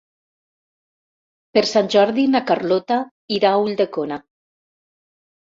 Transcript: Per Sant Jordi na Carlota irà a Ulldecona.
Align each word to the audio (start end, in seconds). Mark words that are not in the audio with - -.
Per 1.57 1.63
Sant 1.71 1.89
Jordi 1.97 2.25
na 2.37 2.41
Carlota 2.53 2.99
irà 3.37 3.53
a 3.53 3.61
Ulldecona. 3.67 4.21